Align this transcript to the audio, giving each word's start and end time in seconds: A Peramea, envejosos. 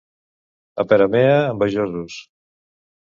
A 0.83 0.85
Peramea, 0.93 1.37
envejosos. 1.53 2.13